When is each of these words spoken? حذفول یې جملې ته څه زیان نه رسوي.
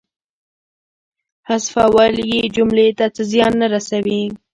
حذفول 1.47 2.15
یې 2.31 2.41
جملې 2.55 2.87
ته 2.97 3.05
څه 3.15 3.21
زیان 3.31 3.53
نه 3.61 3.67
رسوي. 3.73 4.21